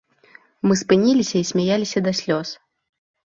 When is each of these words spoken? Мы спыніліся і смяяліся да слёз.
Мы 0.69 0.77
спыніліся 0.81 1.35
і 1.41 1.45
смяяліся 1.51 2.03
да 2.07 2.11
слёз. 2.21 2.55